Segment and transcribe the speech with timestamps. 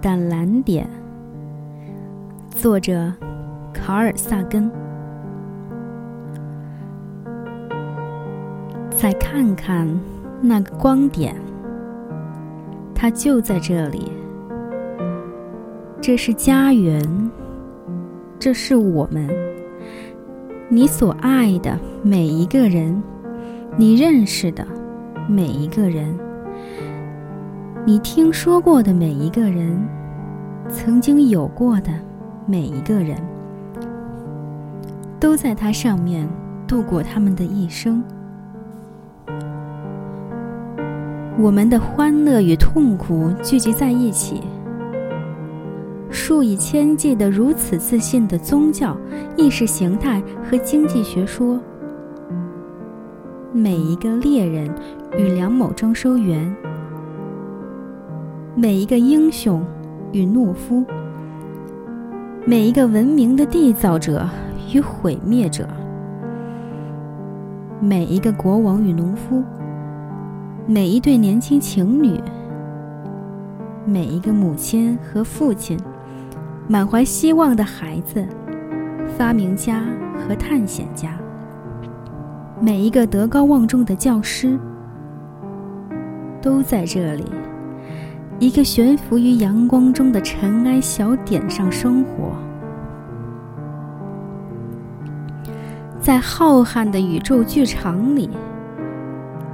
[0.00, 0.88] 淡蓝点，
[2.48, 3.12] 作者
[3.70, 4.70] 卡尔萨根。
[8.88, 9.86] 再看看
[10.40, 11.36] 那个光点，
[12.94, 14.10] 它就在这里。
[16.00, 17.30] 这是家园，
[18.38, 19.28] 这是我们，
[20.70, 23.02] 你所爱的每一个人，
[23.76, 24.66] 你认识的
[25.28, 26.18] 每一个人。
[27.86, 29.82] 你听说过的每一个人，
[30.68, 31.90] 曾经有过的
[32.44, 33.16] 每一个人，
[35.18, 36.28] 都在它上面
[36.68, 38.04] 度过他们的一生。
[41.38, 44.42] 我们的欢乐与痛苦聚集在一起，
[46.10, 48.94] 数以千计的如此自信的宗教、
[49.36, 51.58] 意识形态和经济学说，
[53.54, 54.70] 每一个猎人
[55.16, 56.54] 与梁某征收员。
[58.56, 59.64] 每一个英雄
[60.12, 60.84] 与懦夫，
[62.44, 64.28] 每一个文明的缔造者
[64.74, 65.68] 与毁灭者，
[67.80, 69.44] 每一个国王与农夫，
[70.66, 72.20] 每一对年轻情侣，
[73.84, 75.78] 每一个母亲和父亲，
[76.66, 78.26] 满怀希望的孩子，
[79.16, 79.84] 发明家
[80.18, 81.16] 和探险家，
[82.60, 84.58] 每一个德高望重的教师，
[86.42, 87.24] 都在这里。
[88.40, 92.32] 一个悬浮于阳光中的尘埃小点上生活，
[96.00, 98.30] 在浩瀚的宇宙剧场里，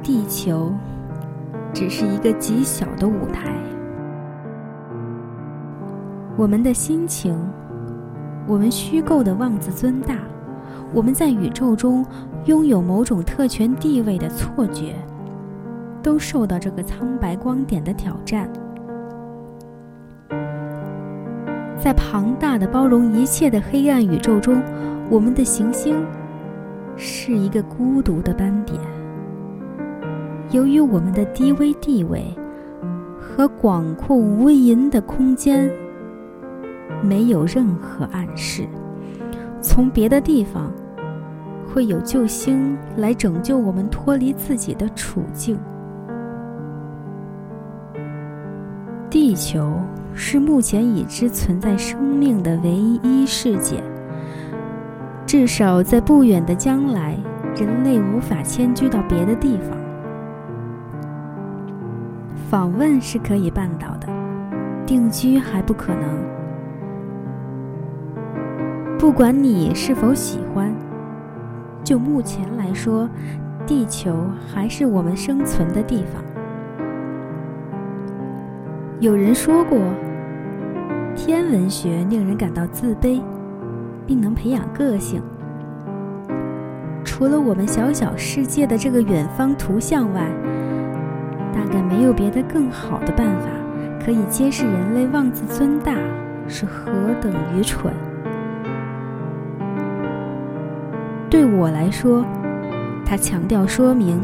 [0.00, 0.72] 地球
[1.74, 3.52] 只是一个极小的舞台。
[6.36, 7.36] 我们的心情，
[8.46, 10.14] 我们虚构的妄自尊大，
[10.94, 12.06] 我们在宇宙中
[12.44, 14.94] 拥有某种特权地位的错觉，
[16.00, 18.48] 都受到这个苍白光点的挑战。
[21.88, 24.62] 在庞大的、包容一切的黑暗宇宙中，
[25.08, 26.04] 我们的行星
[26.98, 28.78] 是一个孤独的斑点。
[30.50, 32.22] 由于我们的低微地位
[33.18, 35.72] 和广阔无垠的空间，
[37.02, 38.68] 没有任何暗示，
[39.62, 40.70] 从别的地方
[41.72, 45.58] 会有救星来拯救我们脱离自己的处境。
[49.08, 49.72] 地球。
[50.14, 53.82] 是目前已知存在生命的唯一世界。
[55.26, 57.16] 至少在不远的将来，
[57.54, 59.78] 人类无法迁居到别的地方。
[62.50, 64.08] 访问是可以办到的，
[64.86, 66.02] 定居还不可能。
[68.98, 70.74] 不管你是否喜欢，
[71.84, 73.08] 就目前来说，
[73.66, 76.24] 地球还是我们生存的地方。
[79.00, 79.78] 有人说过。
[81.14, 83.20] 天文学令人感到自卑，
[84.06, 85.20] 并能培养个性。
[87.04, 90.28] 除了我们小小世界的这个远方图像外，
[91.52, 93.48] 大概没有别的更好的办法
[94.04, 95.96] 可以揭示人类妄自尊大
[96.46, 97.92] 是何等愚蠢。
[101.28, 102.24] 对我来说，
[103.04, 104.20] 他强调说明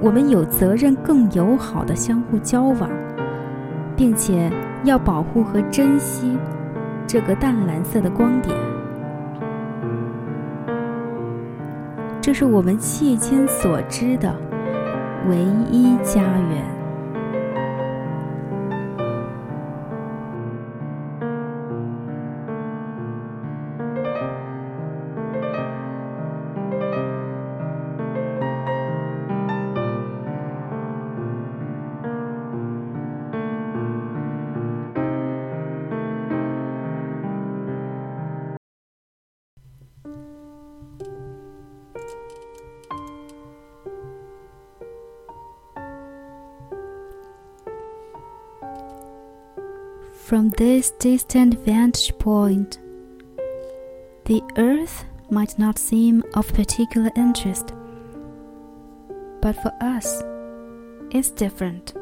[0.00, 2.90] 我们有责任更友好的相互交往，
[3.98, 4.50] 并且。
[4.84, 6.38] 要保护和珍惜
[7.04, 8.56] 这个淡蓝色的光点，
[12.20, 14.32] 这是我们迄今所知的
[15.28, 15.36] 唯
[15.68, 16.77] 一家园。
[50.28, 52.76] From this distant vantage point,
[54.26, 57.72] the Earth might not seem of particular interest,
[59.40, 60.22] but for us,
[61.10, 61.94] it's different.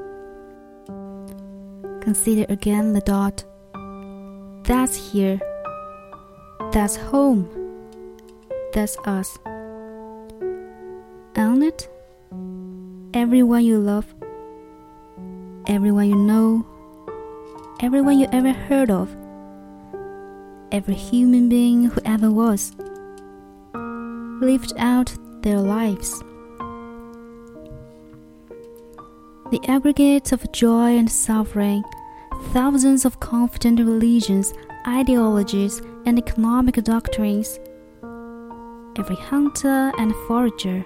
[2.01, 3.45] Consider again the dot.
[4.65, 5.39] That's here.
[6.73, 7.49] That's home.
[8.73, 9.39] That's us.
[11.37, 11.89] On it,
[13.15, 14.13] everyone you love,
[15.69, 16.67] everyone you know,
[17.81, 19.15] everyone you ever heard of,
[20.73, 22.73] every human being who ever was,
[24.41, 26.21] lived out their lives.
[29.51, 31.85] The aggregate of joy and suffering
[32.53, 34.55] thousands of confident religions,
[34.87, 37.59] ideologies, and economic doctrines,
[38.99, 40.83] every hunter and forager,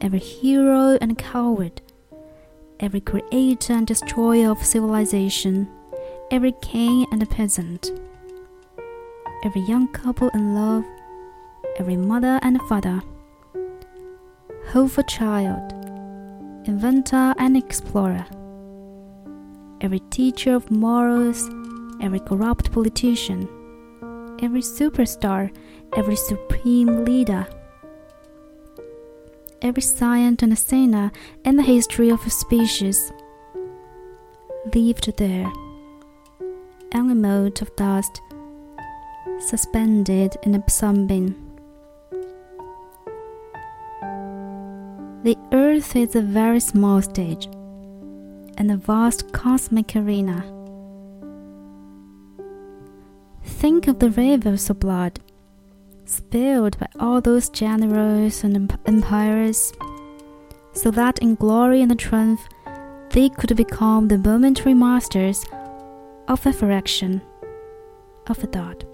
[0.00, 1.82] every hero and coward,
[2.80, 5.68] every creator and destroyer of civilization,
[6.30, 7.90] every king and peasant,
[9.44, 10.84] every young couple in love,
[11.78, 13.00] every mother and father,
[14.68, 15.72] hopeful child,
[16.66, 18.26] inventor and explorer,
[19.80, 21.48] every teacher of morals,
[22.00, 23.48] every corrupt politician,
[24.40, 25.50] every superstar,
[25.96, 27.46] every supreme leader
[29.62, 31.10] every science and sinner
[31.44, 33.12] in the history of a species
[34.74, 35.50] lived there,
[36.94, 38.20] on a mote of dust,
[39.40, 41.34] suspended in a sunbeam.
[45.24, 47.46] The Earth is a very small stage
[48.56, 50.44] in a vast cosmic arena.
[53.44, 55.20] Think of the rivers of blood
[56.08, 59.72] spilled by all those generals and empires,
[60.72, 62.40] so that in glory and triumph
[63.10, 65.44] they could become the momentary masters
[66.28, 67.20] of a fraction
[68.26, 68.84] of a thought.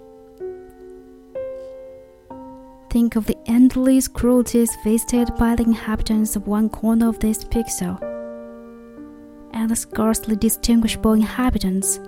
[2.89, 8.01] Think of the endless cruelties visited by the inhabitants of one corner of this pixel,
[9.51, 11.99] and the scarcely distinguishable inhabitants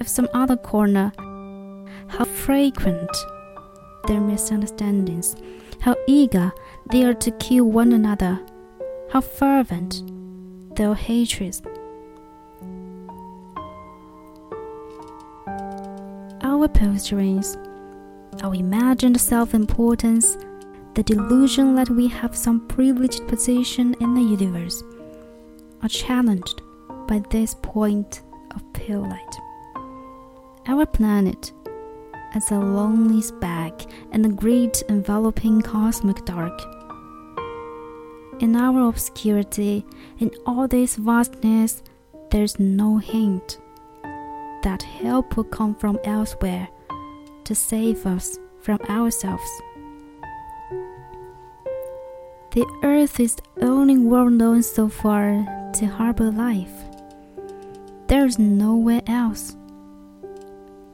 [0.00, 1.12] of some other corner.
[2.08, 3.10] How frequent
[4.10, 5.36] their misunderstandings,
[5.78, 6.50] how eager
[6.90, 8.40] they are to kill one another,
[9.12, 10.02] how fervent
[10.74, 11.62] their hatreds.
[16.42, 17.56] Our posturings,
[18.42, 20.36] our imagined self importance,
[20.94, 24.82] the delusion that we have some privileged position in the universe,
[25.84, 26.62] are challenged
[27.06, 28.22] by this point
[28.56, 29.36] of pale light.
[30.66, 31.52] Our planet
[32.34, 33.82] as a lonely speck
[34.12, 36.58] in the great enveloping cosmic dark.
[38.40, 39.84] In our obscurity,
[40.18, 41.82] in all this vastness,
[42.30, 43.58] there's no hint
[44.62, 46.68] that help will come from elsewhere
[47.44, 49.50] to save us from ourselves.
[52.52, 56.84] The earth is the only world known so far to harbor life.
[58.08, 59.56] There is nowhere else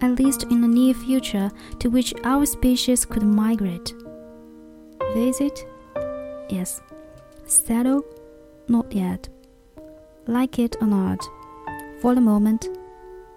[0.01, 3.93] at least in the near future, to which our species could migrate.
[5.15, 5.67] Visit?
[6.49, 6.81] Yes.
[7.47, 8.05] Settle?
[8.69, 9.29] Not yet.
[10.27, 11.21] Like it or not,
[12.01, 12.69] for the moment,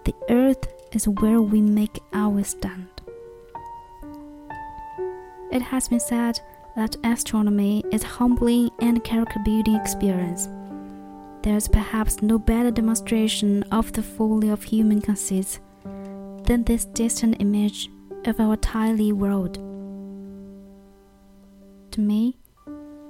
[0.04, 2.88] the earth is where we make our stand.
[5.52, 6.40] It has been said
[6.76, 10.48] that astronomy is a humbling and character building experience.
[11.42, 15.58] There is perhaps no better demonstration of the folly of human conceits
[16.50, 17.88] than this distant image
[18.24, 19.54] of our tiny world.
[21.92, 22.38] To me,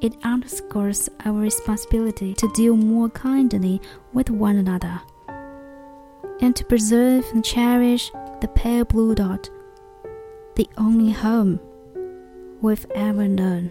[0.03, 3.81] it underscores our responsibility to deal more kindly
[4.13, 5.01] with one another
[6.43, 8.11] and to preserve and cherish
[8.43, 9.49] the pale blue dot,
[10.57, 11.59] the only home
[12.61, 13.71] we've ever known.